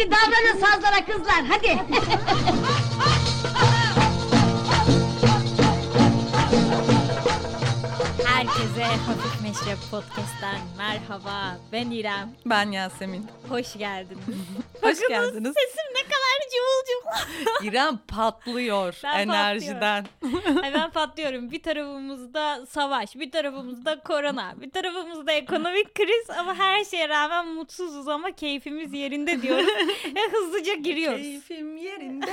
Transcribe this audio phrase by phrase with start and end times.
[0.00, 1.78] Hadi davranın sazlara kızlar hadi.
[9.50, 11.58] Meşrep Podcast'ten merhaba.
[11.72, 12.34] Ben İrem.
[12.46, 13.26] Ben Yasemin.
[13.48, 14.18] Hoş geldiniz.
[14.74, 15.54] Hoş Bakınız geldiniz.
[15.54, 17.64] Sesim ne kadar cıvıl cıvıl.
[17.68, 20.06] İrem patlıyor Ben enerjiden.
[20.62, 21.50] Ay ben patlıyorum.
[21.50, 28.08] Bir tarafımızda savaş, bir tarafımızda korona, bir tarafımızda ekonomik kriz ama her şeye rağmen mutsuzuz
[28.08, 29.66] ama keyfimiz yerinde diyoruz.
[30.14, 31.22] Ve hızlıca giriyoruz.
[31.22, 32.26] Keyfim yerinde.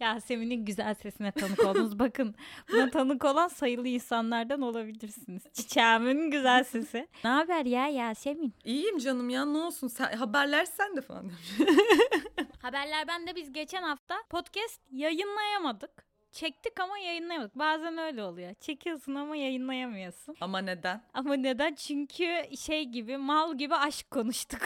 [0.00, 1.98] Yasemin'in güzel sesine tanık oldunuz.
[1.98, 2.34] Bakın
[2.72, 5.42] buna tanık olan sayılı insanlardan olabilirsiniz.
[5.52, 7.08] Çiçeğimin güzel sesi.
[7.24, 8.54] Ne haber ya Yasemin?
[8.64, 11.30] İyiyim canım ya ne olsun sen haberler sen de falan.
[12.62, 16.08] Haberler bende biz geçen hafta podcast yayınlayamadık.
[16.32, 17.58] Çektik ama yayınlayamadık.
[17.58, 18.54] Bazen öyle oluyor.
[18.54, 20.36] Çekiyorsun ama yayınlayamıyorsun.
[20.40, 21.02] Ama neden?
[21.14, 21.74] Ama neden?
[21.74, 24.60] Çünkü şey gibi mal gibi aşk konuştuk.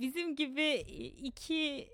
[0.00, 0.72] Bizim gibi
[1.22, 1.88] iki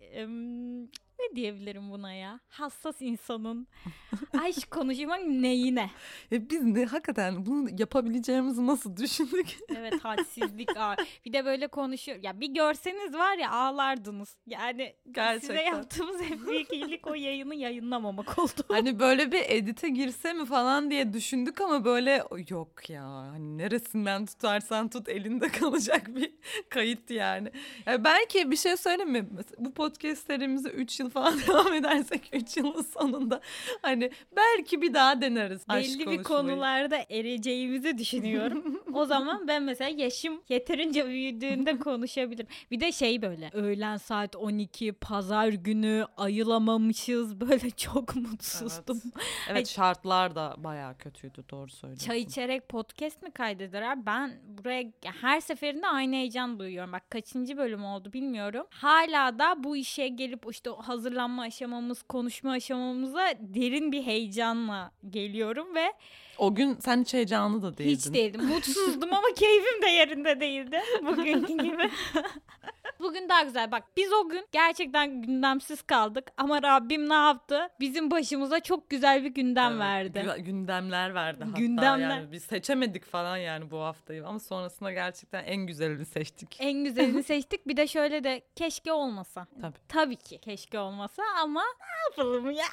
[1.20, 2.40] ne diyebilirim buna ya?
[2.48, 3.66] Hassas insanın
[4.42, 5.90] aşk konuşmak neyine?
[6.30, 9.56] Ya biz ne hakikaten bunu yapabileceğimizi nasıl düşündük?
[9.76, 10.76] Evet hadsizlik.
[10.76, 12.18] Aa, bir de böyle konuşuyor.
[12.22, 14.36] Ya bir görseniz var ya ağlardınız.
[14.46, 15.62] Yani size Gerçekten.
[15.64, 18.50] yaptığımız en büyük iyilik o yayını yayınlamamak oldu.
[18.68, 23.04] hani böyle bir edite girse mi falan diye düşündük ama böyle yok ya.
[23.04, 26.32] Hani neresinden tutarsan tut elinde kalacak bir
[26.68, 27.52] kayıt yani.
[27.86, 29.28] Ya belki bir şey söyleyeyim mi?
[29.58, 33.40] Bu podcastlerimizi 3 yıl falan devam edersek 3 yılın sonunda
[33.82, 35.64] hani belki bir daha deneriz.
[35.68, 36.22] aşk Belli bir konuşmayı.
[36.22, 38.82] konularda ereceğimizi düşünüyorum.
[38.94, 42.46] o zaman ben mesela yaşım yeterince büyüdüğünde konuşabilirim.
[42.70, 49.02] Bir de şey böyle öğlen saat 12 pazar günü ayılamamışız böyle çok mutsuzdum.
[49.48, 52.06] Evet Ay- şartlar da bayağı kötüydü doğru söylüyorsun.
[52.06, 54.06] Çay içerek podcast mi kaydediler?
[54.06, 56.92] Ben buraya her seferinde aynı heyecan duyuyorum.
[56.92, 58.66] Bak kaçıncı bölüm oldu bilmiyorum.
[58.70, 65.74] Hala da bu işe gelip işte o hazırlanma aşamamız, konuşma aşamamıza derin bir heyecanla geliyorum
[65.74, 65.92] ve
[66.38, 67.96] O gün sen hiç heyecanlı da değildin.
[67.96, 68.44] hiç değildim.
[68.44, 70.80] Mutsuzdum ama keyfim de yerinde değildi.
[71.06, 71.90] Bugünkü gibi.
[73.00, 73.70] Bugün daha güzel.
[73.72, 77.68] Bak biz o gün gerçekten gündemsiz kaldık ama Rabbim ne yaptı?
[77.80, 80.18] Bizim başımıza çok güzel bir gündem Evet, verdi.
[80.18, 81.98] gü- Gündemler verdi hatta Gündemler.
[82.16, 86.56] yani biz seçemedik falan yani bu haftayı ama sonrasında gerçekten en güzelini seçtik.
[86.60, 87.68] En güzelini seçtik.
[87.68, 89.46] Bir de şöyle de keşke olmasa.
[89.60, 89.76] Tabii.
[89.88, 92.64] Tabii ki keşke olmasa ama ne yapalım ya?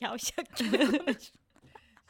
[0.00, 1.32] Yavşak gibi konuş.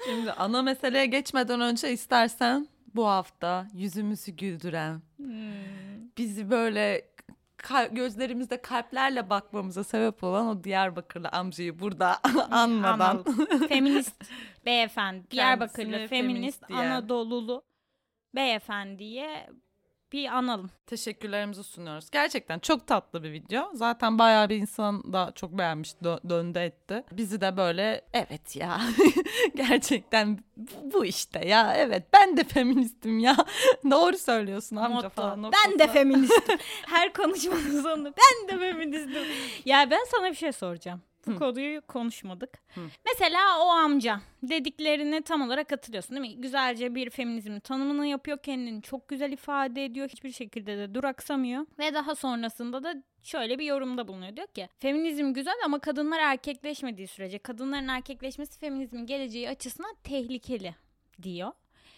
[0.05, 5.53] Şimdi ana meseleye geçmeden önce istersen bu hafta yüzümüzü güldüren, Hmm.
[6.19, 7.13] bizi böyle
[7.93, 12.19] gözlerimizde kalplerle bakmamıza sebep olan o Diyarbakırlı amcayı burada
[12.51, 13.25] anmadan
[13.69, 14.25] feminist
[14.67, 15.31] beyefendi.
[15.31, 16.65] Diyarbakırlı feminist, feminist.
[16.71, 17.65] Anadolulu
[18.35, 19.51] beyefendiye
[20.13, 20.71] bir analım.
[20.87, 22.11] teşekkürlerimizi sunuyoruz.
[22.11, 23.71] Gerçekten çok tatlı bir video.
[23.75, 27.05] Zaten bayağı bir insan da çok beğenmiş, dö- döndü etti.
[27.13, 28.81] Bizi de böyle evet ya
[29.55, 33.37] gerçekten bu- bu işte ya evet ben de feministim ya.
[33.91, 35.09] Doğru söylüyorsun amca Motto.
[35.11, 35.53] falan.
[35.53, 36.59] Ben de feministim.
[36.87, 39.23] Her konuşmanın sonunda ben de feministim.
[39.65, 41.03] ya ben sana bir şey soracağım.
[41.27, 41.39] Bu Hı.
[41.39, 42.59] konuyu konuşmadık.
[42.75, 42.81] Hı.
[43.05, 46.41] Mesela o amca dediklerini tam olarak hatırlıyorsun değil mi?
[46.41, 48.39] Güzelce bir feminizmin tanımını yapıyor.
[48.39, 50.09] Kendini çok güzel ifade ediyor.
[50.09, 51.67] Hiçbir şekilde de duraksamıyor.
[51.79, 54.37] Ve daha sonrasında da şöyle bir yorumda bulunuyor.
[54.37, 60.75] Diyor ki feminizm güzel ama kadınlar erkekleşmediği sürece kadınların erkekleşmesi feminizmin geleceği açısından tehlikeli
[61.23, 61.53] diyor.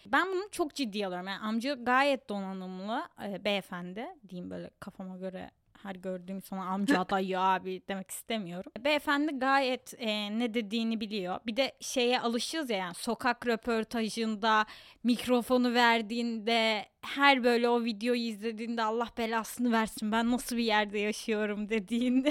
[0.06, 1.26] Ben bunu çok ciddiye alıyorum.
[1.26, 5.50] Yani amca gayet donanımlı e, beyefendi diyeyim böyle kafama göre
[5.84, 8.72] her gördüğüm sana amca dayı abi demek istemiyorum.
[8.84, 11.40] Beyefendi gayet e, ne dediğini biliyor.
[11.46, 14.66] Bir de şeye alışığız ya yani sokak röportajında
[15.02, 21.68] mikrofonu verdiğinde her böyle o videoyu izlediğinde Allah belasını versin ben nasıl bir yerde yaşıyorum
[21.68, 22.30] dediğinde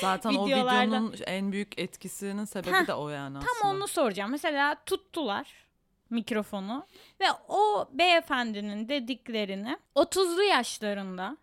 [0.00, 0.86] Zaten o videolarda.
[0.86, 3.52] videonun en büyük etkisinin sebebi Heh, de o yani aslında.
[3.62, 4.30] Tam onu soracağım.
[4.30, 5.66] Mesela tuttular
[6.10, 6.86] mikrofonu
[7.20, 11.36] ve o beyefendinin dediklerini 30'lu yaşlarında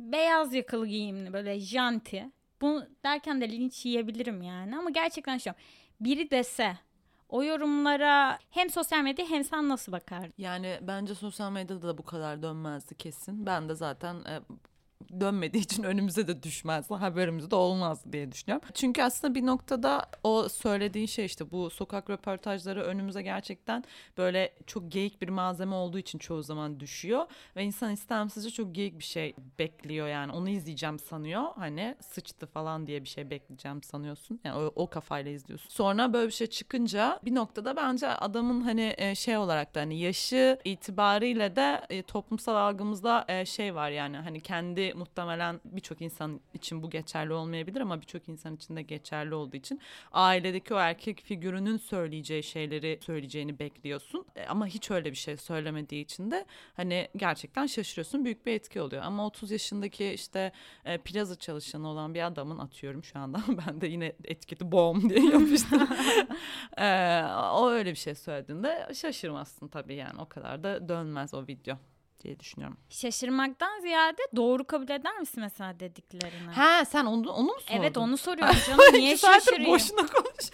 [0.00, 2.30] beyaz yakalı giyimli böyle janti.
[2.60, 5.50] Bunu derken de linç yiyebilirim yani ama gerçekten şu
[6.00, 6.76] biri dese
[7.28, 10.32] o yorumlara hem sosyal medya hem sen nasıl bakardın?
[10.38, 13.46] Yani bence sosyal medyada da bu kadar dönmezdi kesin.
[13.46, 14.40] Ben de zaten e,
[15.20, 16.94] dönmediği için önümüze de düşmezdi.
[16.94, 18.68] Haberimiz de olmazdı diye düşünüyorum.
[18.74, 23.84] Çünkü aslında bir noktada o söylediğin şey işte bu sokak röportajları önümüze gerçekten
[24.18, 27.26] böyle çok geyik bir malzeme olduğu için çoğu zaman düşüyor.
[27.56, 30.32] Ve insan istemsizce çok geyik bir şey bekliyor yani.
[30.32, 31.42] Onu izleyeceğim sanıyor.
[31.56, 34.40] Hani sıçtı falan diye bir şey bekleyeceğim sanıyorsun.
[34.44, 35.68] Yani o, o kafayla izliyorsun.
[35.70, 39.98] Sonra böyle bir şey çıkınca bir noktada bence adamın hani e, şey olarak da hani
[39.98, 46.40] yaşı itibariyle de toplumsal algımızda e, şey var yani hani kendi ki muhtemelen birçok insan
[46.54, 49.80] için bu geçerli olmayabilir ama birçok insan için de geçerli olduğu için
[50.12, 54.26] ailedeki o erkek figürünün söyleyeceği şeyleri söyleyeceğini bekliyorsun.
[54.36, 56.46] E, ama hiç öyle bir şey söylemediği için de
[56.76, 58.24] hani gerçekten şaşırıyorsun.
[58.24, 59.02] Büyük bir etki oluyor.
[59.02, 60.52] Ama 30 yaşındaki işte
[60.84, 65.30] e, plaza çalışanı olan bir adamın atıyorum şu anda ben de yine etiketi bom diye
[65.32, 65.88] yapıştım.
[66.76, 67.22] e,
[67.52, 71.89] o öyle bir şey söylediğinde şaşırmazsın tabii yani o kadar da dönmez o video
[72.20, 72.76] diye düşünüyorum.
[72.90, 76.50] Şaşırmaktan ziyade doğru kabul eder misin mesela dediklerini?
[76.52, 77.80] Ha sen onu, onu mu sordun?
[77.80, 78.80] Evet onu soruyorum canım.
[78.92, 79.72] Niye şaşırayım?
[79.72, 80.50] boşuna konuş.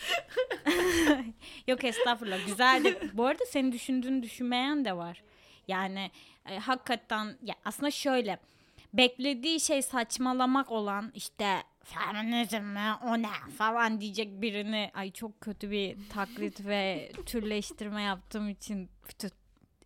[1.69, 5.23] Yok estağfurullah güzel de bu arada senin düşündüğünü düşünmeyen de var.
[5.69, 6.11] Yani
[6.47, 8.39] e, hakikaten ya aslında şöyle
[8.93, 15.71] beklediği şey saçmalamak olan işte feminizm mi o ne falan diyecek birini ay çok kötü
[15.71, 19.31] bir taklit ve türleştirme yaptığım için bütün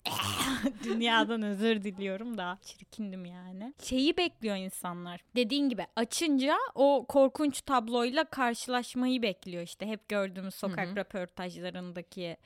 [0.85, 3.75] Dünyadan özür diliyorum da çirkindim yani.
[3.82, 5.20] Şeyi bekliyor insanlar.
[5.37, 9.87] Dediğin gibi açınca o korkunç tabloyla karşılaşmayı bekliyor işte.
[9.87, 10.97] Hep gördüğümüz sokak Hı hı.
[10.97, 12.37] röportajlarındaki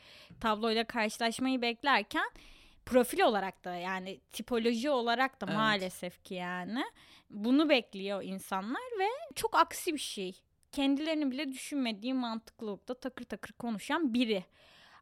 [0.41, 2.31] tabloyla karşılaşmayı beklerken
[2.87, 5.57] profil olarak da yani tipoloji olarak da Evet.
[5.57, 6.85] maalesef ki yani
[7.31, 10.41] bunu bekliyor insanlar ve çok aksi bir şey.
[10.73, 14.45] Kendilerini bile düşünmediği mantıklılıkta takır takır konuşan biri.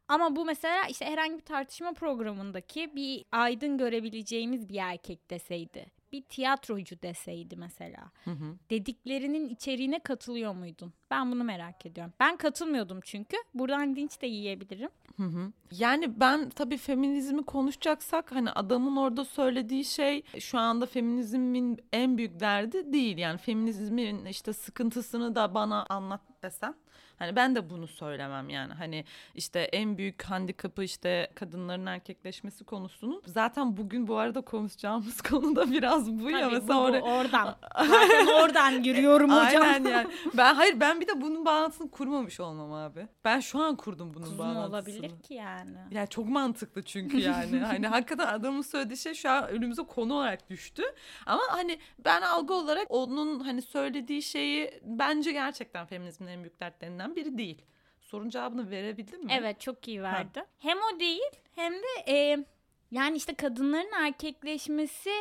[0.07, 5.85] Ama bu mesela işte herhangi bir tartışma programındaki bir aydın görebileceğimiz bir erkek deseydi.
[6.11, 8.11] Bir tiyatrocu deseydi mesela.
[8.23, 8.55] Hı hı.
[8.69, 10.93] Dediklerinin içeriğine katılıyor muydun?
[11.11, 12.13] Ben bunu merak ediyorum.
[12.19, 13.37] Ben katılmıyordum çünkü.
[13.53, 14.89] Buradan linç de yiyebilirim.
[15.17, 15.51] Hı hı.
[15.71, 22.39] Yani ben tabii feminizmi konuşacaksak hani adamın orada söylediği şey şu anda feminizmin en büyük
[22.39, 23.17] derdi değil.
[23.17, 26.75] Yani feminizmin işte sıkıntısını da bana anlat desen
[27.19, 28.73] hani ben de bunu söylemem yani.
[28.73, 29.05] Hani
[29.35, 35.71] işte en büyük handikapı işte kadınların erkekleşmesi konusunun zaten bugün bu arada konuşacağımız konu da
[35.71, 37.55] biraz bu ya Tabii bu- mesela bu oraya oradan.
[38.43, 39.61] Oradan giriyorum hocam.
[39.63, 40.07] Aynen yani.
[40.33, 43.07] Ben hayır ben bir de bunun bağlantısını kurmamış olmam abi.
[43.25, 44.69] Ben şu an kurdum bunun Kuzum bağlantısını.
[44.69, 45.77] olabilir ki yani.
[45.91, 47.59] Yani çok mantıklı çünkü yani.
[47.65, 50.83] hani hakikaten adamın söylediği şey şu an önümüze konu olarak düştü.
[51.25, 57.12] Ama hani ben algı olarak onun hani söylediği şeyi bence gerçekten feminizmin en büyük dertlerinden
[57.15, 57.61] biri değil.
[58.01, 59.31] Sorun cevabını verebildim mi?
[59.37, 60.45] Evet çok iyi verdi.
[60.59, 62.45] Hem o değil hem de e,
[62.91, 65.11] yani işte kadınların erkekleşmesi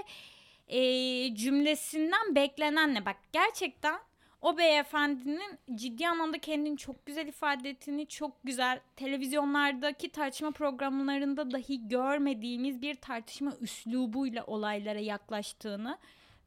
[0.69, 0.81] e,
[1.35, 3.07] cümlesinden beklenen ne?
[3.07, 4.01] Bak gerçekten
[4.43, 11.89] o beyefendinin ciddi anlamda kendini çok güzel ifade ettiğini, çok güzel televizyonlardaki tartışma programlarında dahi
[11.89, 15.99] görmediğimiz bir tartışma üslubuyla olaylara yaklaştığını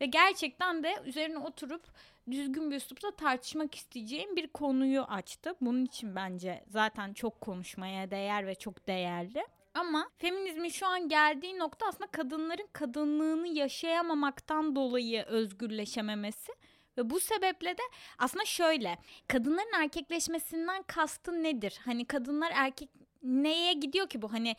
[0.01, 1.83] ve gerçekten de üzerine oturup
[2.31, 5.53] düzgün bir üslupla tartışmak isteyeceğim bir konuyu açtı.
[5.61, 9.45] Bunun için bence zaten çok konuşmaya değer ve çok değerli.
[9.73, 16.51] Ama feminizmin şu an geldiği nokta aslında kadınların kadınlığını yaşayamamaktan dolayı özgürleşememesi.
[16.97, 17.81] Ve bu sebeple de
[18.17, 21.79] aslında şöyle kadınların erkekleşmesinden kastı nedir?
[21.85, 22.89] Hani kadınlar erkek
[23.23, 24.33] neye gidiyor ki bu?
[24.33, 24.55] Hani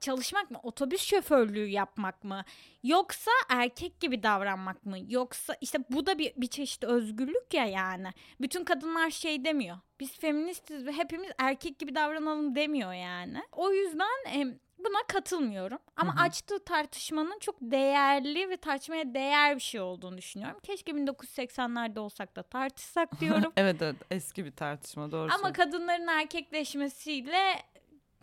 [0.00, 0.60] çalışmak mı?
[0.62, 2.44] Otobüs şoförlüğü yapmak mı?
[2.82, 4.96] Yoksa erkek gibi davranmak mı?
[5.08, 8.08] Yoksa işte bu da bir, bir çeşit özgürlük ya yani.
[8.40, 9.76] Bütün kadınlar şey demiyor.
[10.00, 13.42] Biz feministiz ve hepimiz erkek gibi davranalım demiyor yani.
[13.52, 15.78] O yüzden em, buna katılmıyorum.
[15.96, 16.22] Ama Hı hı.
[16.22, 20.58] açtığı tartışmanın çok değerli ve tartışmaya değer bir şey olduğunu düşünüyorum.
[20.62, 23.52] Keşke 1980'lerde olsak da tartışsak diyorum.
[23.56, 27.62] evet evet eski bir tartışma doğru Ama kadınların erkekleşmesiyle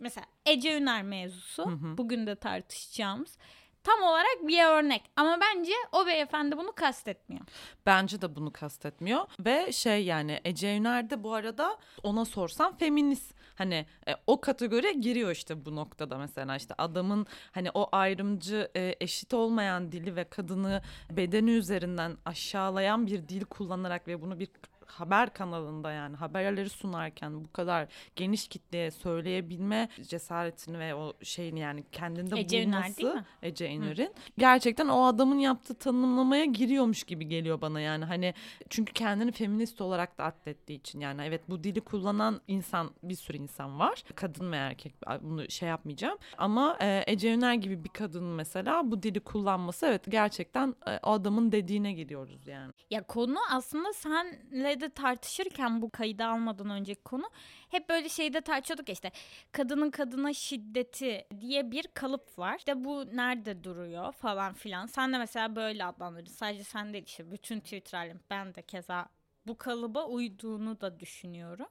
[0.04, 1.98] mesela Ece Üner mevzusu Hı hı.
[1.98, 3.38] bugün de tartışacağımız
[3.84, 5.02] tam olarak bir örnek.
[5.16, 7.44] Ama bence o beyefendi bunu kastetmiyor.
[7.86, 13.34] Bence de bunu kastetmiyor ve şey yani Ece Üner de bu arada ona sorsam feminist
[13.54, 18.94] hani e, o kategoriye giriyor işte bu noktada mesela işte adamın hani o ayrımcı e,
[19.00, 24.48] eşit olmayan dili ve kadını bedeni üzerinden aşağılayan bir dil kullanarak ve bunu bir
[24.94, 31.84] haber kanalında yani haberleri sunarken bu kadar geniş kitleye söyleyebilme cesaretini ve o şeyini yani
[31.92, 33.24] kendinde Ece bulması?
[33.42, 38.04] Ece Üner'in gerçekten o adamın yaptığı tanımlamaya giriyormuş gibi geliyor bana yani.
[38.04, 38.34] Hani
[38.70, 43.36] çünkü kendini feminist olarak da atlettiği için yani evet bu dili kullanan insan bir sürü
[43.36, 44.02] insan var.
[44.14, 46.18] Kadın ve erkek bunu şey yapmayacağım.
[46.38, 51.10] Ama e, Ece Üner gibi bir kadın mesela bu dili kullanması evet gerçekten e, o
[51.10, 52.72] adamın dediğine giriyoruz yani.
[52.90, 57.30] Ya konu aslında senle de tartışırken bu kaydı almadan önceki konu
[57.68, 59.10] hep böyle şeyde tartışıyorduk işte
[59.52, 62.58] kadının kadına şiddeti diye bir kalıp var.
[62.58, 64.86] İşte bu nerede duruyor falan filan.
[64.86, 66.36] Sen de mesela böyle adlandırırsın.
[66.36, 69.08] Sadece sen değil işte bütün Twitter'lerim ben de keza
[69.46, 71.68] bu kalıba uyduğunu da düşünüyorum.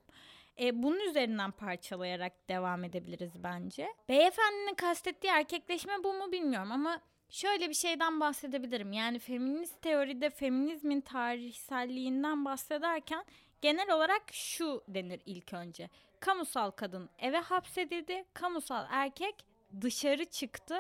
[0.60, 3.88] E, bunun üzerinden parçalayarak devam edebiliriz bence.
[4.10, 7.02] Beyefendinin kastettiği erkekleşme bu mu bilmiyorum ama
[7.34, 8.94] Şöyle bir şeyden bahsedebilirim.
[8.94, 13.26] Yani feminist teoride feminizmin tarihselliğinden bahsederken
[13.62, 15.90] genel olarak şu denir ilk önce.
[16.20, 19.36] Kamusal kadın eve hapsedildi, kamusal erkek
[19.82, 20.76] dışarı çıktı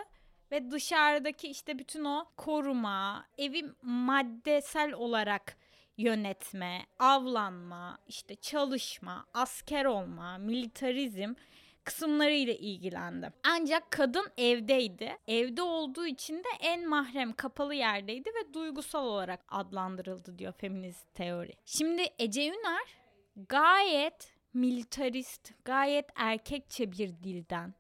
[0.52, 5.58] ve dışarıdaki işte bütün o koruma, evi maddesel olarak
[5.98, 11.34] yönetme, avlanma, işte çalışma, asker olma, militarizm
[11.86, 13.34] kısımlarıyla ilgilendi.
[13.44, 15.18] Ancak kadın evdeydi.
[15.28, 21.54] Evde olduğu için de en mahrem kapalı yerdeydi ve duygusal olarak adlandırıldı diyor feminist teori.
[21.66, 22.96] Şimdi Ece Üner
[23.36, 27.74] gayet militarist, gayet erkekçe bir dilden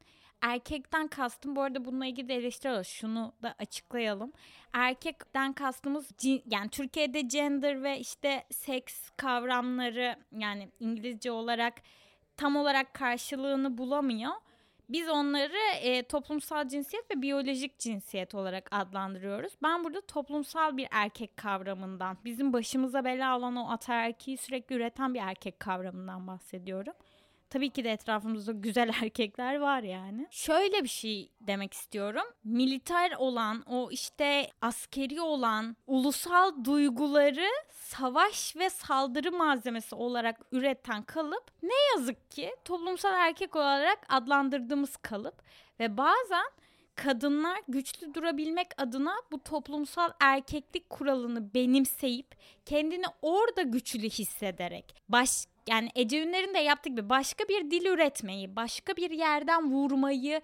[0.43, 2.85] erkekten kastım bu arada bununla ilgili de eleştiri.
[2.85, 4.33] Şunu da açıklayalım.
[4.73, 6.09] Erkekten kastımız
[6.45, 11.73] yani Türkiye'de gender ve işte seks kavramları yani İngilizce olarak
[12.37, 14.31] tam olarak karşılığını bulamıyor.
[14.89, 19.53] Biz onları e, toplumsal cinsiyet ve biyolojik cinsiyet olarak adlandırıyoruz.
[19.63, 25.19] Ben burada toplumsal bir erkek kavramından, bizim başımıza bela olan o ataerkiyi sürekli üreten bir
[25.19, 26.93] erkek kavramından bahsediyorum.
[27.53, 30.27] Tabii ki de etrafımızda güzel erkekler var yani.
[30.31, 32.23] Şöyle bir şey demek istiyorum.
[32.43, 41.51] Militer olan o işte askeri olan ulusal duyguları savaş ve saldırı malzemesi olarak üreten kalıp
[41.63, 45.43] ne yazık ki toplumsal erkek olarak adlandırdığımız kalıp
[45.79, 46.45] ve bazen
[46.95, 55.89] kadınlar güçlü durabilmek adına bu toplumsal erkeklik kuralını benimseyip kendini orada güçlü hissederek baş yani
[55.95, 60.41] Ece Ünler'in de yaptığı gibi başka bir dil üretmeyi, başka bir yerden vurmayı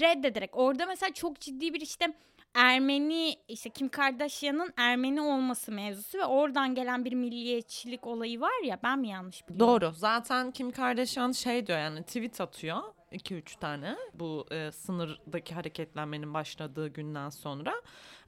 [0.00, 2.14] reddederek orada mesela çok ciddi bir işte
[2.54, 8.78] Ermeni işte Kim Kardashian'ın Ermeni olması mevzusu ve oradan gelen bir milliyetçilik olayı var ya
[8.82, 9.80] ben mi yanlış biliyorum?
[9.80, 9.92] Doğru.
[9.92, 16.88] Zaten Kim Kardashian şey diyor yani tweet atıyor 2-3 tane bu e, sınırdaki hareketlenmenin başladığı
[16.88, 17.74] günden sonra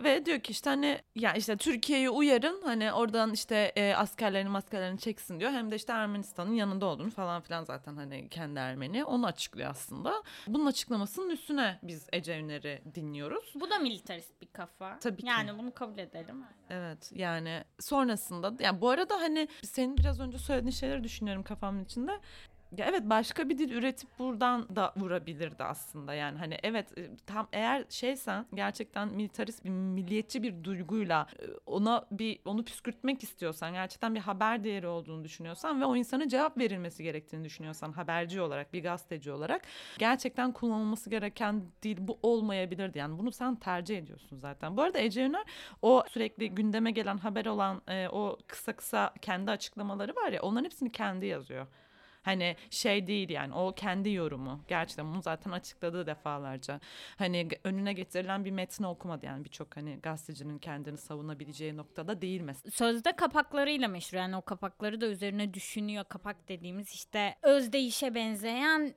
[0.01, 4.99] ve diyor ki işte hani ya işte Türkiye'yi uyarın hani oradan işte e, askerlerini askerlerini
[4.99, 9.27] çeksin diyor hem de işte Ermenistan'ın yanında olduğunu falan filan zaten hani kendi Ermeni onu
[9.27, 10.23] açıklıyor aslında.
[10.47, 13.53] Bunun açıklamasının üstüne biz Ece Üner'i dinliyoruz.
[13.55, 14.99] Bu da militarist bir kafa.
[14.99, 15.27] Tabii ki.
[15.27, 16.45] Yani bunu kabul edelim.
[16.71, 22.21] Evet yani sonrasında yani bu arada hani senin biraz önce söylediğin şeyleri düşünüyorum kafamın içinde.
[22.79, 27.49] Ya evet başka bir dil üretip buradan da vurabilirdi aslında yani hani evet e, tam
[27.53, 34.15] eğer şeysen gerçekten militarist bir milliyetçi bir duyguyla e, ona bir onu püskürtmek istiyorsan gerçekten
[34.15, 38.83] bir haber değeri olduğunu düşünüyorsan ve o insana cevap verilmesi gerektiğini düşünüyorsan haberci olarak bir
[38.83, 39.63] gazeteci olarak
[39.99, 44.77] gerçekten kullanılması gereken dil bu olmayabilirdi yani bunu sen tercih ediyorsun zaten.
[44.77, 45.45] Bu arada Ece Üner
[45.83, 50.65] o sürekli gündeme gelen haber olan e, o kısa kısa kendi açıklamaları var ya onların
[50.65, 51.67] hepsini kendi yazıyor.
[52.25, 54.61] Hani şey değil yani o kendi yorumu.
[54.69, 56.81] Gerçekten bunu zaten açıkladığı defalarca.
[57.17, 62.71] Hani önüne getirilen bir metni okumadı yani birçok hani gazetecinin kendini savunabileceği noktada değil mesela.
[62.71, 66.05] Sözde kapaklarıyla meşhur yani o kapakları da üzerine düşünüyor.
[66.05, 68.95] Kapak dediğimiz işte özdeyişe benzeyen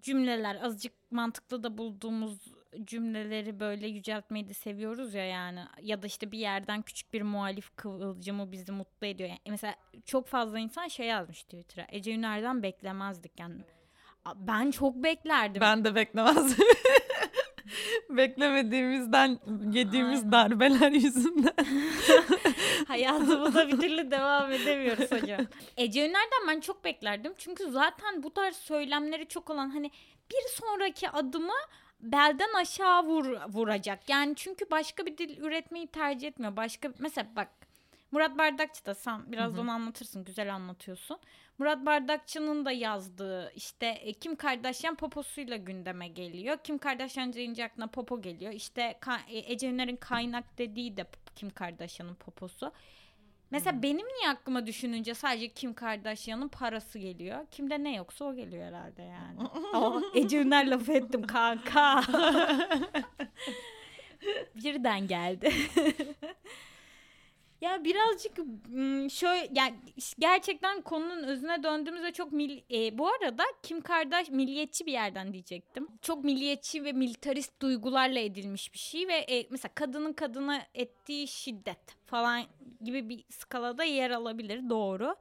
[0.00, 6.32] cümleler azıcık mantıklı da bulduğumuz cümleleri böyle yüceltmeyi de seviyoruz ya yani ya da işte
[6.32, 9.28] bir yerden küçük bir muhalif kıvılcımı bizi mutlu ediyor.
[9.28, 9.74] Yani mesela
[10.04, 11.86] çok fazla insan şey yazmış Twitter'a.
[11.88, 13.62] Ece Üner'den beklemezdik yani.
[14.36, 15.60] Ben çok beklerdim.
[15.60, 16.66] Ben de beklemezdim.
[18.10, 19.38] Beklemediğimizden
[19.72, 20.32] yediğimiz Aynen.
[20.32, 21.54] darbeler yüzünden.
[22.88, 25.40] Hayatımıza bir türlü devam edemiyoruz hocam.
[25.76, 27.34] Ece Üner'den ben çok beklerdim.
[27.38, 29.90] Çünkü zaten bu tarz söylemleri çok olan hani
[30.30, 31.52] bir sonraki adımı
[32.02, 34.08] belden aşağı vur, vuracak.
[34.08, 36.56] Yani çünkü başka bir dil üretmeyi tercih etmiyor.
[36.56, 37.48] Başka mesela bak
[38.12, 40.24] Murat Bardakçı da sen biraz onu anlatırsın.
[40.24, 41.18] Güzel anlatıyorsun.
[41.58, 46.58] Murat Bardakçı'nın da yazdığı işte e, Kim Kardashian poposuyla gündeme geliyor.
[46.64, 48.52] Kim Kardashian deyince aklına popo geliyor.
[48.52, 52.72] İşte e, Ece Üner'in kaynak dediği de Kim Kardashian'ın poposu.
[53.50, 57.46] Mesela benim niye aklıma düşününce sadece Kim Kardashian'ın parası geliyor.
[57.50, 59.48] Kimde ne yoksa o geliyor herhalde yani.
[59.72, 62.02] Ama Ece Üner laf ettim kanka.
[64.54, 65.52] Birden geldi.
[67.60, 68.36] Ya birazcık
[69.12, 69.74] şöyle yani
[70.18, 75.88] gerçekten konunun özüne döndüğümüzde çok mil, e, bu arada Kim Kardashian milliyetçi bir yerden diyecektim.
[76.02, 81.96] Çok milliyetçi ve militarist duygularla edilmiş bir şey ve e, mesela kadının kadına ettiği şiddet
[82.06, 82.42] falan
[82.80, 85.16] gibi bir skalada yer alabilir doğru.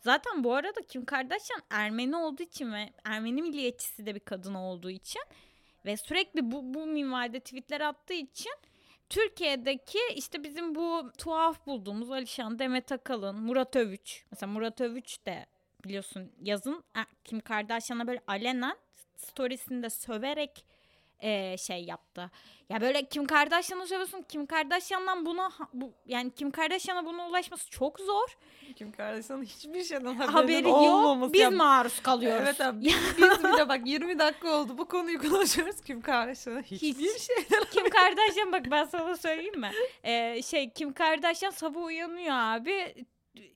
[0.00, 4.90] Zaten bu arada Kim Kardashian Ermeni olduğu için ve Ermeni milliyetçisi de bir kadın olduğu
[4.90, 5.22] için
[5.84, 8.52] ve sürekli bu, bu minvalde tweetler attığı için
[9.12, 14.24] Türkiye'deki işte bizim bu tuhaf bulduğumuz Alişan, Demet Akalın, Murat Övüç.
[14.30, 15.46] Mesela Murat Övüç de
[15.84, 16.84] biliyorsun yazın
[17.24, 18.76] Kim Kardashian'a böyle alenen
[19.16, 20.64] storiesinde söverek
[21.22, 22.30] e, şey yaptı.
[22.68, 24.22] Ya böyle Kim Kardashian'ı seviyorsun.
[24.28, 28.36] Kim Kardashian'dan buna bu yani Kim Kardashian'a buna ulaşması çok zor.
[28.76, 31.32] Kim Kardashian'ın hiçbir şeyden Haberi yok.
[31.32, 32.42] Biz Ya- maruz kalıyoruz.
[32.46, 35.80] Evet abi biz, biz bile bak 20 dakika oldu bu konuyu konuşuyoruz.
[35.80, 37.22] Kim Kardashian'ın hiçbir Hiç.
[37.22, 39.70] şeyden Kim Kardashian bak ben sana söyleyeyim mi?
[40.04, 42.94] Ee, şey Kim Kardashian sabah uyanıyor abi.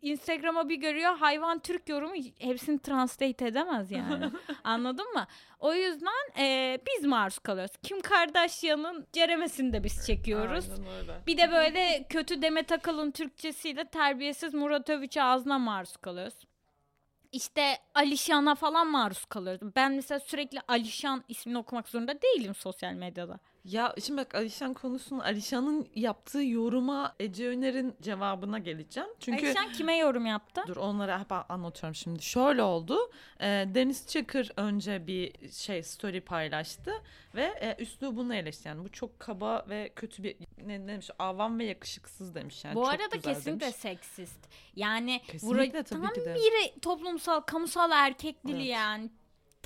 [0.03, 4.31] Instagram'a bir görüyor hayvan Türk yorumu hepsini translate edemez yani.
[4.65, 5.27] Anladın mı?
[5.59, 7.77] O yüzden e, biz maruz kalıyoruz.
[7.83, 10.67] Kim Kardashian'ın ceremesini de biz çekiyoruz.
[11.27, 16.47] Bir de böyle kötü Demet Akalın Türkçesiyle terbiyesiz Murat Övüç'e ağzına maruz kalıyoruz.
[17.33, 19.77] İşte Alişan'a falan maruz kalıyoruz.
[19.77, 23.39] Ben mesela sürekli Alişan ismini okumak zorunda değilim sosyal medyada.
[23.71, 29.09] Ya şimdi bak Alişan konusunu Alişan'ın yaptığı yoruma Ece Öner'in cevabına geleceğim.
[29.21, 30.63] Çünkü Alişan kime yorum yaptı?
[30.67, 32.23] Dur onları hep anlatıyorum şimdi.
[32.23, 32.99] Şöyle oldu.
[33.41, 33.45] Ee,
[33.75, 36.93] Deniz Çakır önce bir şey story paylaştı
[37.35, 38.69] ve e, üslubunu eleştirdi.
[38.69, 41.11] Yani bu çok kaba ve kötü bir ne, ne demiş?
[41.19, 42.65] Avam ve yakışıksız demiş.
[42.65, 43.77] Yani Bu çok arada kesinlikle demiş.
[43.77, 44.49] seksist.
[44.77, 46.35] Yani Kesinlikle vura- tabii tam ki de.
[46.35, 48.67] bir toplumsal, kamusal erkek dili Evet.
[48.67, 49.11] yani.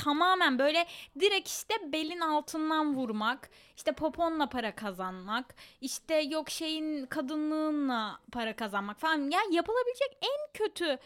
[0.04, 0.86] Tamamen böyle
[1.20, 9.00] direkt işte belin altından vurmak, işte poponla para kazanmak, işte yok şeyin kadınlığınla para kazanmak
[9.00, 9.30] falan.
[9.30, 10.98] Ya yapılabilecek en kötü,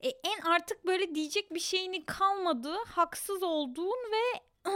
[0.00, 4.40] e, en artık böyle diyecek bir şeyini kalmadığı, haksız olduğun ve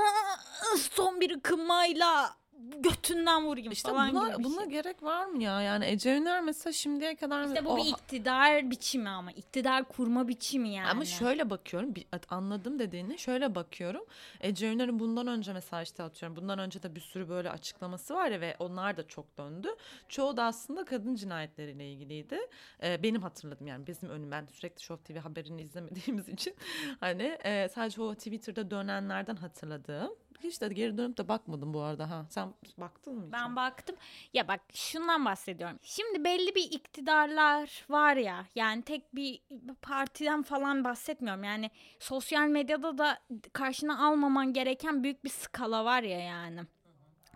[0.77, 2.37] son bir ıkınmayla
[2.79, 4.71] götünden vurayım İşte falan buna, gibi buna şey.
[4.71, 5.61] gerek var mı ya?
[5.63, 10.29] Yani Ece Öner mesela şimdiye kadar İşte bu o- bir iktidar biçimi ama iktidar kurma
[10.29, 10.89] biçimi yani.
[10.89, 11.95] Ama şöyle bakıyorum,
[12.29, 14.05] anladım dediğini şöyle bakıyorum.
[14.41, 18.31] Ece Önder'in bundan önce mesela işte atıyorum, bundan önce de bir sürü böyle açıklaması var
[18.31, 19.69] ya ve onlar da çok döndü.
[20.09, 22.39] Çoğu da aslında kadın cinayetleriyle ilgiliydi.
[22.83, 26.55] Ee, benim hatırladım yani bizim önüm, ben sürekli Show TV haberini izlemediğimiz için
[27.01, 30.11] hani e, sadece o Twitter'da dönenlerden hatırladığım.
[30.45, 32.27] Hiç de geri dönüp de bakmadım bu arada ha.
[32.31, 33.27] Sen baktın mı?
[33.27, 33.33] hiç?
[33.33, 33.97] Ben baktım.
[34.33, 35.79] Ya bak şundan bahsediyorum.
[35.83, 38.47] Şimdi belli bir iktidarlar var ya.
[38.55, 39.41] Yani tek bir
[39.83, 41.45] partiden falan bahsetmiyorum.
[41.45, 43.19] Yani sosyal medyada da
[43.53, 46.61] karşına almaman gereken büyük bir skala var ya yani.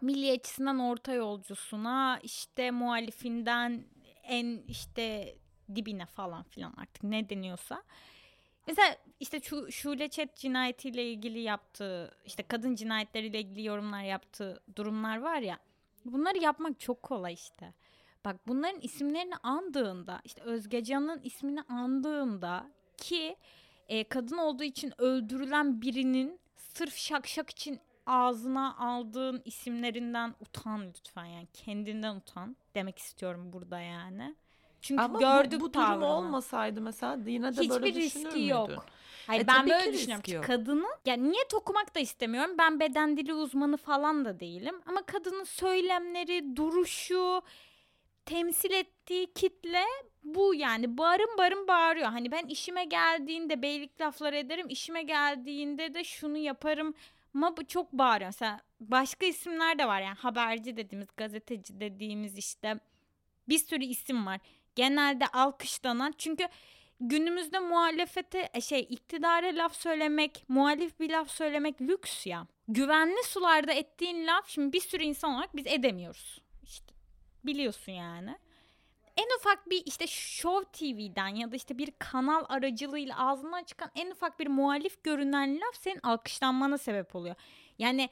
[0.00, 3.84] Milliyetçisinden orta yolcusuna işte muhalifinden
[4.22, 5.36] en işte
[5.74, 7.82] dibine falan filan artık ne deniyorsa.
[8.66, 15.18] Mesela işte şu Şule Çet cinayetiyle ilgili yaptığı işte kadın cinayetleriyle ilgili yorumlar yaptığı durumlar
[15.20, 15.58] var ya.
[16.04, 17.74] Bunları yapmak çok kolay işte.
[18.24, 23.36] Bak bunların isimlerini andığında işte Özgecan'ın ismini andığında ki
[23.88, 31.24] e, kadın olduğu için öldürülen birinin sırf şak şak için ağzına aldığın isimlerinden utan lütfen
[31.24, 34.34] yani kendinden utan demek istiyorum burada yani.
[34.80, 36.06] Çünkü Ama gördük bu, bu durum tavrını.
[36.06, 38.46] olmasaydı mesela yine de böyle Hiçbir düşünür riski müydün?
[38.46, 38.86] yok.
[39.26, 40.22] Hayır E, ben tabii böyle düşünüyorum.
[40.22, 40.44] riski yok.
[40.44, 42.54] Kadının ya niyet okumak da istemiyorum.
[42.58, 44.74] Ben beden dili uzmanı falan da değilim.
[44.86, 47.42] Ama kadının söylemleri, duruşu,
[48.26, 49.82] temsil ettiği kitle
[50.24, 52.06] bu yani bağırın bağırın bağırıyor.
[52.08, 54.66] Hani ben işime geldiğinde beylik laflar ederim.
[54.68, 56.94] işime geldiğinde de şunu yaparım.
[57.34, 58.28] Ama bu çok bağırıyor.
[58.28, 62.80] Mesela başka isimler de var yani haberci dediğimiz, gazeteci dediğimiz işte
[63.48, 64.40] bir sürü isim var.
[64.74, 66.48] Genelde alkışlanan çünkü
[67.00, 72.46] günümüzde muhalefete e, şey iktidara laf söylemek, muhalif bir laf söylemek lüks ya.
[72.68, 76.40] Güvenli sularda ettiğin laf şimdi bir sürü insan olarak biz edemiyoruz.
[76.62, 76.94] İşte
[77.44, 78.36] biliyorsun yani.
[79.16, 84.10] En ufak bir işte Show TV'den ya da işte bir kanal aracılığıyla ağzından çıkan en
[84.10, 87.34] ufak bir muhalif görünen laf senin alkışlanmana sebep oluyor.
[87.78, 88.08] Yani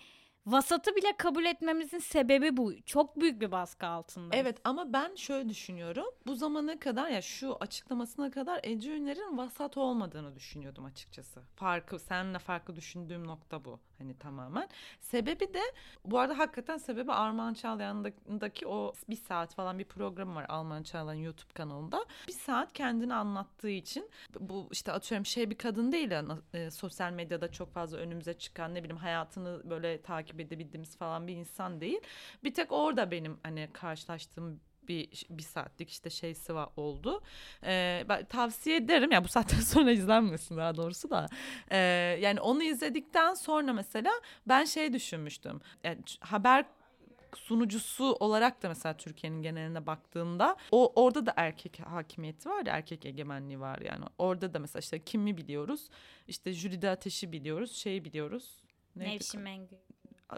[0.53, 2.73] vasatı bile kabul etmemizin sebebi bu.
[2.87, 4.37] Çok büyük bir baskı altında.
[4.37, 6.07] Evet ama ben şöyle düşünüyorum.
[6.27, 11.43] Bu zamana kadar ya şu açıklamasına kadar Ece Üner'in vasat olmadığını düşünüyordum açıkçası.
[11.57, 13.81] Farkı seninle farklı düşündüğüm nokta bu.
[13.99, 14.69] Hani tamamen.
[15.01, 15.63] Sebebi de
[16.05, 21.21] bu arada hakikaten sebebi Armağan Çağlayan'daki o bir saat falan bir programı var Armağan Çağlayan
[21.21, 22.05] YouTube kanalında.
[22.29, 27.13] Bir saat kendini anlattığı için bu işte atıyorum şey bir kadın değil ya e, sosyal
[27.13, 32.01] medyada çok fazla önümüze çıkan ne bileyim hayatını böyle takip edebildiğimiz falan bir insan değil.
[32.45, 37.23] Bir tek orada benim hani karşılaştığım bir, bir saatlik işte şeysi var oldu.
[37.65, 41.29] Ee, tavsiye ederim ya bu saatten sonra izlenmesin daha doğrusu da.
[41.71, 41.77] Ee,
[42.21, 44.11] yani onu izledikten sonra mesela
[44.47, 45.61] ben şey düşünmüştüm.
[45.85, 46.65] Yani haber
[47.37, 53.07] sunucusu olarak da mesela Türkiye'nin geneline baktığında o orada da erkek hakimiyeti var ya erkek
[53.07, 55.89] egemenliği var yani orada da mesela işte kimi biliyoruz
[56.29, 58.63] işte Jülide Ateş'i biliyoruz şeyi biliyoruz
[58.97, 59.15] Neydi?
[59.15, 59.79] Nevşin Mengü.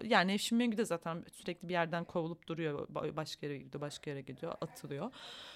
[0.04, 2.88] Yani Nevşin Mengü de zaten sürekli bir yerden kovulup duruyor.
[2.88, 5.10] Ba- Başka yere gidiyor, başka yere gidiyor, atılıyor.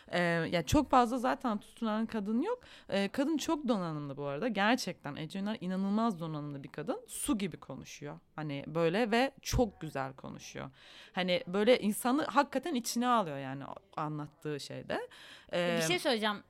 [0.09, 2.61] Ee, yani çok fazla zaten tutunan kadın yok.
[2.89, 4.49] Ee, kadın çok donanımlı bu arada.
[4.49, 7.01] Gerçekten Ece Üner inanılmaz donanımlı bir kadın.
[7.09, 8.19] Su gibi konuşuyor.
[8.37, 10.71] Hani böyle ve çok güzel konuşuyor.
[11.13, 13.65] Hani böyle insanı hakikaten içine alıyor yani
[13.97, 15.09] anlattığı şeyde.
[15.53, 16.43] Ee, Bir şey söyleyeceğim.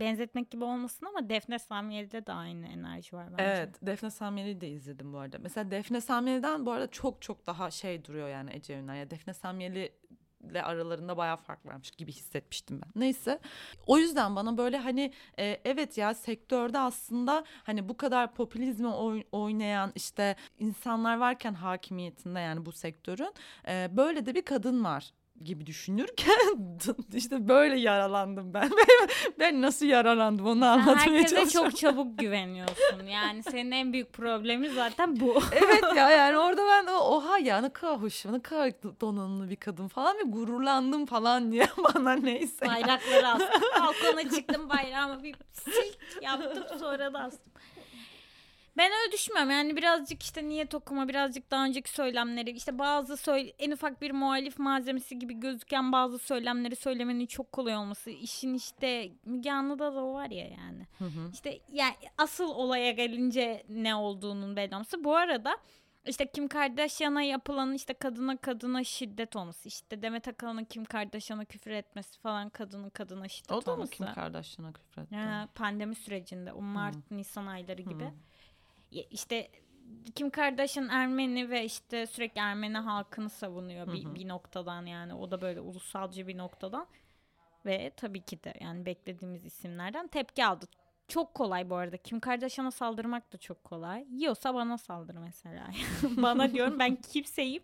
[0.00, 3.42] Benzetmek gibi olmasın ama Defne Samyeli'de de aynı enerji var bence.
[3.44, 5.38] Evet Defne Samyeli'yi de izledim bu arada.
[5.38, 8.94] Mesela Defne Samyeli'den bu arada çok çok daha şey duruyor yani Ece Üner.
[8.94, 9.92] Ya Defne Samyeli
[10.50, 13.00] ile aralarında bayağı fark varmış gibi hissetmiştim ben.
[13.00, 13.38] Neyse.
[13.86, 19.24] O yüzden bana böyle hani e, evet ya sektörde aslında hani bu kadar popülizme oy-
[19.32, 23.34] oynayan işte insanlar varken hakimiyetinde yani bu sektörün
[23.68, 25.12] e, böyle de bir kadın var
[25.44, 26.34] gibi düşünürken
[27.12, 28.70] işte böyle yaralandım ben.
[29.38, 31.70] ben nasıl yaralandım onu anlatmaya herkese çalışıyorum.
[31.70, 33.06] çok çabuk güveniyorsun.
[33.06, 35.42] Yani senin en büyük problemin zaten bu.
[35.52, 39.56] evet ya yani orada ben de oha ya ne kadar hoş ne kadar donanımlı bir
[39.56, 42.66] kadın falan ve gururlandım falan diye bana neyse.
[42.66, 43.62] Bayrakları astım.
[43.80, 47.52] Balkona çıktım bayrağımı bir silk yaptım sonra da astım.
[48.80, 49.50] Ben öyle düşünmüyorum.
[49.50, 54.10] Yani birazcık işte niyet okuma, birazcık daha önceki söylemleri, işte bazı söyle, en ufak bir
[54.10, 58.10] muhalif malzemesi gibi gözüken bazı söylemleri söylemenin çok kolay olması.
[58.10, 60.86] İşin işte Müge Anlı'da da o var ya yani.
[60.98, 61.30] Hı hı.
[61.32, 65.04] İşte yani asıl olaya gelince ne olduğunun belli olması.
[65.04, 65.56] Bu arada
[66.06, 69.68] işte Kim Kardashian'a yapılan işte kadına kadına şiddet olması.
[69.68, 73.92] işte Demet Akalın'ın Kim Kardashian'a küfür etmesi falan kadının kadına şiddet O da mı olması.
[73.92, 75.14] Kim Kardashian'a küfretti?
[75.14, 78.04] Ya, pandemi sürecinde o Mart Nisan ayları gibi.
[78.04, 78.12] Hı.
[78.90, 79.50] İşte
[80.14, 84.14] Kim Kardashian Ermeni ve işte sürekli Ermeni halkını savunuyor bir, Hı hı.
[84.14, 86.86] bir noktadan yani o da böyle ulusalcı bir noktadan
[87.66, 90.66] ve tabii ki de yani beklediğimiz isimlerden tepki aldı.
[91.10, 91.96] Çok kolay bu arada.
[91.96, 94.06] Kim Kardashian'a saldırmak da çok kolay.
[94.10, 95.66] Yiyorsa bana saldır mesela.
[96.02, 97.62] bana diyorum ben kimseyim.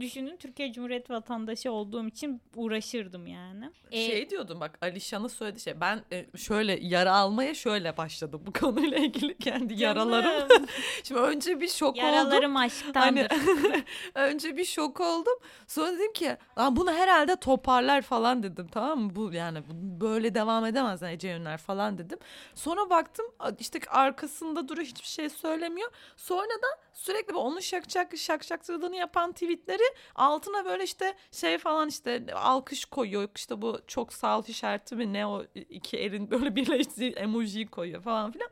[0.00, 3.70] Düşünün Türkiye Cumhuriyeti vatandaşı olduğum için uğraşırdım yani.
[3.90, 8.52] Ee, Şey diyordum bak Alişan'ın söylediği şey ben e, şöyle yara almaya şöyle başladım bu
[8.52, 10.48] konuyla ilgili kendi yaralarım.
[11.04, 12.04] Şimdi önce bir şok oldum.
[12.04, 13.26] Yaralarım aşktandır.
[13.30, 15.38] Hani önce bir şok oldum.
[15.66, 19.16] Sonra dedim ki Lan bunu herhalde toparlar falan dedim tamam mı?
[19.16, 19.58] Bu yani
[20.00, 22.18] böyle devam edemez Ece Ünler falan dedim.
[22.54, 23.26] Sonra baktım
[23.58, 25.90] işte arkasında duruyor hiçbir şey söylemiyor.
[26.16, 32.84] Sonra da sürekli onun şakşak şakşaklığını yapan tweetleri altına böyle işte şey falan işte alkış
[32.84, 33.28] koyuyor.
[33.36, 38.02] İşte bu çok sağ ol işareti mi ne o iki elin böyle birleştiği emojiyi koyuyor
[38.02, 38.50] falan filan.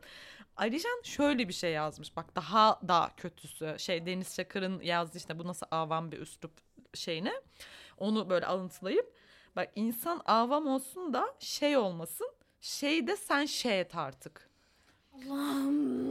[0.56, 5.46] Alican şöyle bir şey yazmış bak daha da kötüsü şey Deniz Çakır'ın yazdığı işte bu
[5.46, 6.52] nasıl avam bir üslup
[6.94, 7.32] şeyine
[7.98, 9.14] onu böyle alıntılayıp
[9.56, 12.30] bak insan avam olsun da şey olmasın
[12.64, 14.50] şey de sen şey et artık.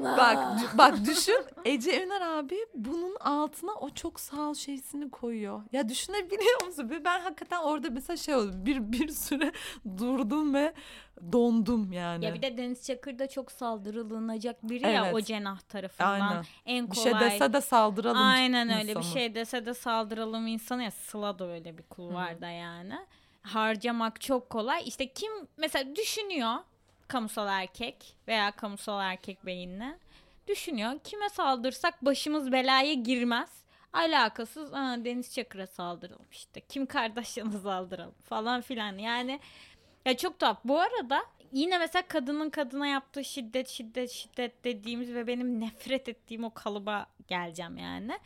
[0.03, 5.61] Bak dü- bak düşün Ece Üner abi bunun altına o çok sağ ol şeysini koyuyor.
[5.71, 6.89] Ya düşünebiliyor musun?
[6.89, 9.51] Ve Ben hakikaten orada mesela şey oldu bir bir süre
[9.97, 10.73] durdum ve
[11.31, 12.25] dondum yani.
[12.25, 15.13] Ya bir de Deniz Çakır da çok saldırılınacak biri ya Evet.
[15.15, 16.09] o cenah tarafından.
[16.21, 16.43] Aynen.
[16.65, 17.11] En Bir kolay.
[17.11, 19.03] şey dese de saldıralım Aynen öyle bir insanı.
[19.13, 22.95] şey dese de saldıralım insanı ya Sıla da öyle bir kul var da yani.
[23.43, 24.83] Harcamak çok kolay.
[24.85, 26.55] İşte kim mesela düşünüyor
[27.07, 29.97] kamusal erkek veya kamusal erkek beyinle
[30.47, 30.99] düşünüyor.
[31.03, 33.49] Kime saldırsak başımız belaya girmez.
[33.93, 36.61] Alakasız Aa, Deniz Çakır'a saldıralım işte.
[36.61, 38.97] Kim Kardashian'a saldıralım falan filan.
[38.97, 39.39] Yani
[40.05, 40.57] ya çok tuhaf.
[40.65, 46.43] Bu arada yine mesela kadının kadına yaptığı şiddet şiddet şiddet dediğimiz ve benim nefret ettiğim
[46.43, 48.19] o kalıba geleceğim yani.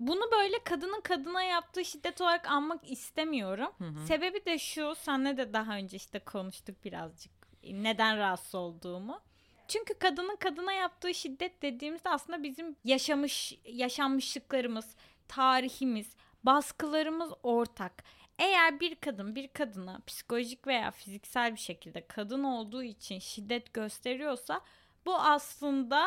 [0.00, 3.72] Bunu böyle kadının kadına yaptığı şiddet olarak anmak istemiyorum.
[4.06, 7.32] Sebebi de şu, senle de daha önce işte konuştuk birazcık
[7.62, 9.20] neden rahatsız olduğumu.
[9.68, 14.96] Çünkü kadının kadına yaptığı şiddet dediğimizde aslında bizim yaşamış yaşanmışlıklarımız,
[15.28, 18.04] tarihimiz, baskılarımız ortak.
[18.38, 24.60] Eğer bir kadın bir kadına psikolojik veya fiziksel bir şekilde kadın olduğu için şiddet gösteriyorsa
[25.06, 26.06] bu aslında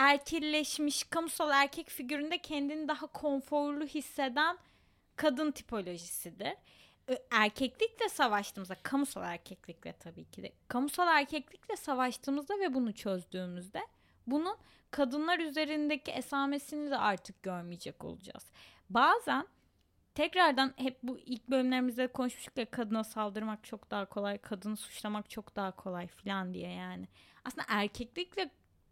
[0.00, 4.58] erkilleşmiş kamusal erkek figüründe kendini daha konforlu hisseden
[5.16, 6.54] kadın tipolojisidir.
[7.30, 13.80] Erkeklikle savaştığımızda, kamusal erkeklikle tabii ki de, kamusal erkeklikle savaştığımızda ve bunu çözdüğümüzde
[14.26, 14.56] bunun
[14.90, 18.46] kadınlar üzerindeki esamesini de artık görmeyecek olacağız.
[18.90, 19.46] Bazen
[20.14, 25.56] tekrardan hep bu ilk bölümlerimizde konuşmuştuk ya kadına saldırmak çok daha kolay, kadını suçlamak çok
[25.56, 27.08] daha kolay falan diye yani.
[27.44, 28.50] Aslında erkeklikle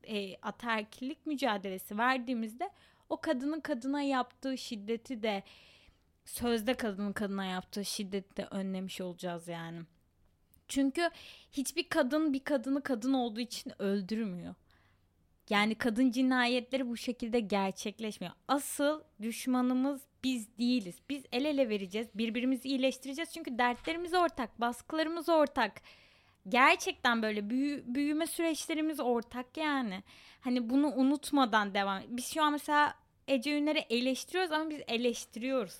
[0.09, 2.71] e, ataerkillik mücadelesi verdiğimizde
[3.09, 5.43] o kadının kadına yaptığı şiddeti de
[6.25, 9.81] sözde kadının kadına yaptığı şiddeti de önlemiş olacağız yani.
[10.69, 11.11] Çünkü
[11.53, 14.55] hiçbir kadın bir kadını kadın olduğu için öldürmüyor.
[15.51, 18.35] Yani kadın cinayetleri bu şekilde gerçekleşmiyor.
[18.49, 20.97] Asıl düşmanımız biz değiliz.
[21.09, 23.33] Biz el ele vereceğiz, birbirimizi iyileştireceğiz.
[23.33, 25.83] Çünkü dertlerimiz ortak, baskılarımız ortak.
[26.49, 30.03] Gerçekten böyle büyü- büyüme süreçlerimiz ortak yani.
[30.41, 32.03] Hani bunu unutmadan devam.
[32.09, 32.95] Biz şu an mesela
[33.29, 35.79] Ece Ünler'i eleştiriyoruz ama biz eleştiriyoruz.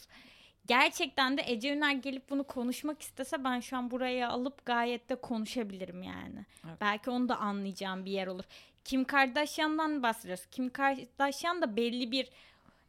[0.67, 5.15] Gerçekten de Ece Üner gelip bunu konuşmak istese ben şu an buraya alıp gayet de
[5.15, 6.47] konuşabilirim yani.
[6.69, 6.81] Evet.
[6.81, 8.45] Belki onu da anlayacağım bir yer olur.
[8.85, 10.47] Kim Kardashian'dan bahsediyoruz.
[10.47, 12.29] Kim Kardashian da belli bir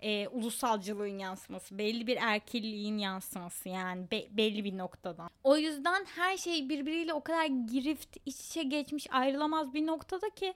[0.01, 5.29] e, ulusalcılığın yansıması, belli bir erkilliğin yansıması yani be- belli bir noktadan.
[5.43, 10.53] O yüzden her şey birbiriyle o kadar girift, iç içe geçmiş, ayrılamaz bir noktada ki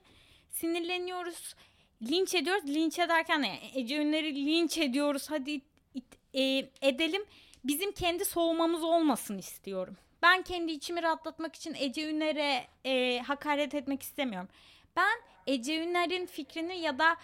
[0.50, 1.56] sinirleniyoruz,
[2.02, 2.64] linç ediyoruz.
[2.68, 5.26] Linç ederken de Ece Ünler'i linç ediyoruz.
[5.30, 7.26] Hadi it- it- e, edelim.
[7.64, 9.98] Bizim kendi soğumamız olmasın istiyorum.
[10.22, 14.50] Ben kendi içimi rahatlatmak için Ece Üner'e e, hakaret etmek istemiyorum.
[14.96, 17.16] Ben Ece Üner'in fikrini ya da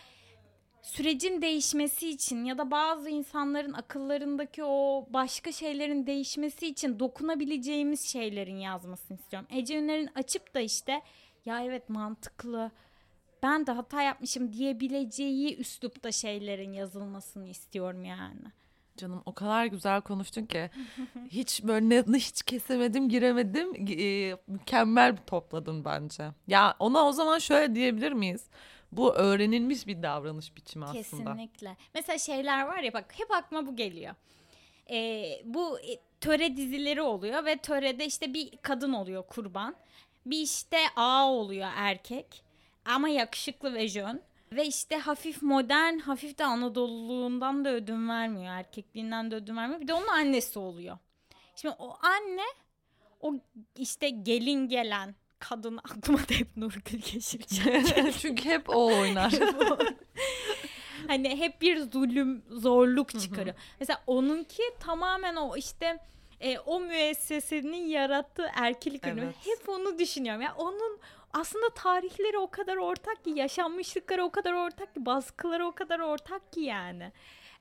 [0.82, 8.58] sürecin değişmesi için ya da bazı insanların akıllarındaki o başka şeylerin değişmesi için dokunabileceğimiz şeylerin
[8.58, 9.48] yazmasını istiyorum.
[9.52, 11.02] Ece Üner'in açıp da işte
[11.46, 12.72] ya evet mantıklı
[13.44, 18.42] ben de hata yapmışım diyebileceği üslupta şeylerin yazılmasını istiyorum yani.
[18.98, 20.70] Canım o kadar güzel konuştun ki
[21.30, 26.24] hiç böyle ne, hiç kesemedim giremedim e, mükemmel topladın bence.
[26.48, 28.46] Ya ona o zaman şöyle diyebilir miyiz?
[28.91, 30.99] Bu öğrenilmiş bir davranış biçimi aslında.
[31.02, 31.78] Kesinlikle.
[31.93, 34.15] Mesela şeyler var ya bak hep aklıma bu geliyor.
[34.89, 39.75] Ee, bu e, töre dizileri oluyor ve törede işte bir kadın oluyor kurban.
[40.25, 42.43] Bir işte ağa oluyor erkek
[42.86, 44.21] ama yakışıklı ve jön.
[44.52, 48.54] Ve işte hafif modern, hafif de Anadolu'luğundan da ödün vermiyor.
[48.54, 49.82] Erkekliğinden de ödün vermiyor.
[49.82, 50.97] Bir de onun annesi oluyor.
[51.56, 52.45] Şimdi o anne
[53.21, 53.34] o
[53.78, 59.34] işte gelin gelen kadın aklıma da hep Nurgül Yeşilçay Çünkü hep o oynar.
[61.08, 63.56] hani hep bir zulüm, zorluk çıkarıyor.
[63.80, 65.99] Mesela onunki tamamen o işte
[66.39, 69.21] e, o müessesenin yarattığı erkek önemi.
[69.21, 69.36] Evet.
[69.60, 70.41] Hep onu düşünüyorum.
[70.41, 70.99] Ya onun
[71.34, 76.54] aslında tarihleri o kadar ortak ki, yaşanmışlıkları o kadar ortak ki, baskıları o kadar ortak
[76.54, 77.12] ki yani.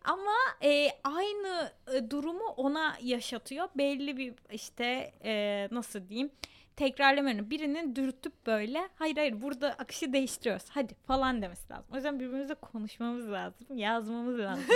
[0.04, 3.68] Ama e, aynı e, durumu ona yaşatıyor.
[3.74, 6.30] Belli bir işte e, nasıl diyeyim
[6.78, 7.50] tekrarlamıyorum.
[7.50, 11.87] Birinin dürtüp böyle hayır hayır burada akışı değiştiriyoruz hadi falan demesi lazım.
[11.92, 13.66] O yüzden birbirimizle konuşmamız lazım.
[13.76, 14.64] Yazmamız lazım.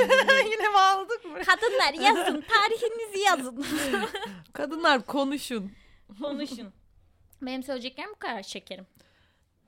[0.52, 1.38] Yine bağladık mı?
[1.38, 3.64] Kadınlar yazın tarihinizi yazın.
[4.52, 5.72] Kadınlar konuşun.
[6.22, 6.72] Konuşun.
[7.42, 8.87] Benim söyleyeceklerim bu kadar şekerim.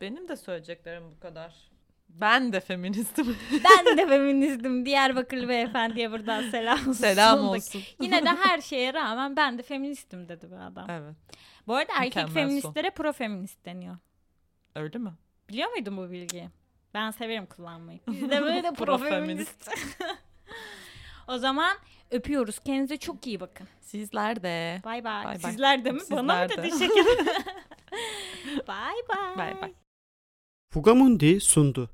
[0.01, 1.74] Benim de söyleyeceklerim bu kadar.
[2.21, 3.37] Ben de feministim.
[3.53, 4.87] Ben de feministim.
[4.87, 6.93] Diyarbakırlı beyefendiye buradan selam olsun.
[6.93, 7.83] Selam olsun.
[8.01, 10.91] Yine de her şeye rağmen ben de feministim dedi bu adam.
[10.91, 11.15] Evet.
[11.67, 12.35] Bu arada erkek Mükemmel son.
[12.35, 13.97] feministlere profeminist deniyor.
[14.75, 15.13] Öyle mi?
[15.49, 16.49] Biliyor muydun bu bilgiyi?
[16.95, 18.01] Ben severim kullanmayı.
[18.09, 19.65] Biz de böyle Profeminist.
[19.65, 19.71] profeminist.
[21.29, 21.77] o zaman
[22.11, 22.59] öpüyoruz.
[22.59, 23.69] Kendinize çok iyi bakın.
[23.81, 24.81] Sizler de.
[24.85, 25.39] Bay bay.
[25.39, 26.01] Sizler de mi?
[26.11, 26.63] Bana mı Sizler de.
[26.63, 27.27] dedi şekerim?
[28.69, 29.37] Bay bay.
[29.39, 29.73] Bay bay.
[30.73, 31.91] Fugamundi sundu.